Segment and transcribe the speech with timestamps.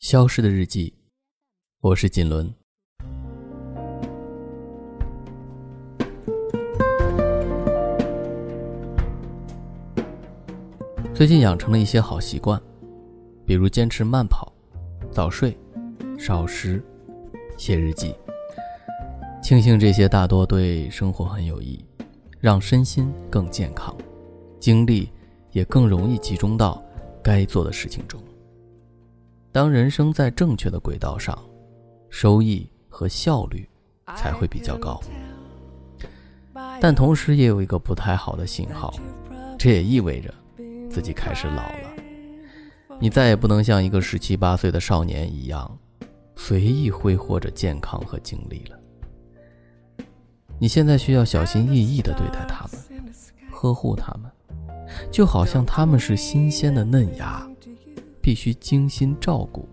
[0.00, 0.94] 消失的日记，
[1.80, 2.54] 我是锦纶。
[11.12, 12.62] 最近养成了一些好习惯，
[13.44, 14.52] 比如坚持慢跑、
[15.10, 15.58] 早睡、
[16.16, 16.80] 少食、
[17.56, 18.14] 写日记。
[19.42, 21.84] 庆幸这些大多对生活很有益，
[22.38, 23.96] 让身心更健康，
[24.60, 25.10] 精力
[25.50, 26.80] 也更容易集中到
[27.20, 28.22] 该做的事情中。
[29.58, 31.36] 当人生在正确的轨道上，
[32.10, 33.68] 收益和效率
[34.14, 35.00] 才会比较高。
[36.80, 38.94] 但同时也有一个不太好的信号，
[39.58, 40.32] 这也意味着
[40.88, 41.90] 自己开始老了。
[43.00, 45.76] 你再也不能像一个十七八岁的少年一样，
[46.36, 48.78] 随意挥霍着健康和精力了。
[50.60, 52.80] 你现在需要小心翼翼地对待他们，
[53.50, 54.30] 呵护他们，
[55.10, 57.44] 就好像他们是新鲜的嫩芽。
[58.28, 59.66] 必须精心照顾，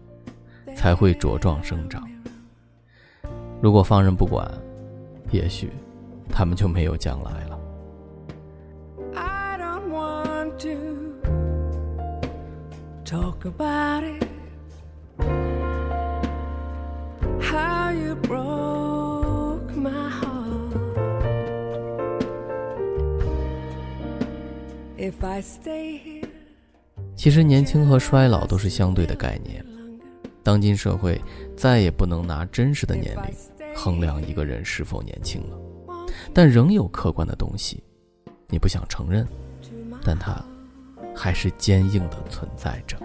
[0.77, 2.09] 才会茁壮生长。
[3.61, 4.49] 如果放任不管，
[5.29, 5.69] 也许
[6.29, 7.59] 他们就没有将来了。
[27.25, 29.65] 其实，年轻和衰老都是相对的概念。
[30.43, 31.19] 当今社会
[31.57, 33.33] 再也不能拿真实的年龄
[33.75, 35.57] 衡量一个人是否年轻了，
[36.31, 37.83] 但仍有客观的东西，
[38.47, 39.27] 你不想承认，
[40.03, 40.39] 但它
[41.15, 42.95] 还是坚硬的存在着。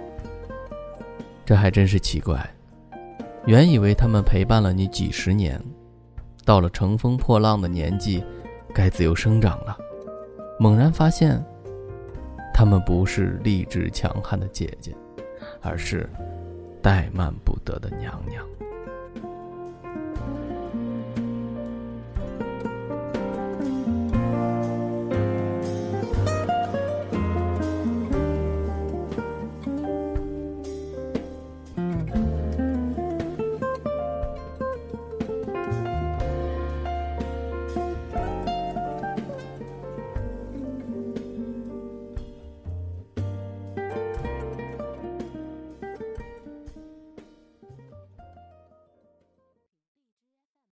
[1.46, 2.46] 这还真是奇怪。
[3.46, 5.58] 原以为他们陪伴了你几十年，
[6.44, 8.22] 到了乘风破浪的年纪，
[8.74, 9.74] 该自由生长了，
[10.58, 11.42] 猛然发现。
[12.60, 14.94] 她们不是励志强悍的姐姐，
[15.62, 16.06] 而是
[16.82, 18.46] 怠慢不得的娘娘。